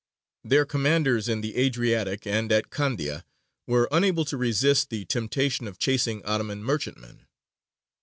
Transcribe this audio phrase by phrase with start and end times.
[0.43, 3.23] Their commanders in the Adriatic and at Candia
[3.67, 7.27] were unable to resist the temptation of chasing Ottoman merchantmen.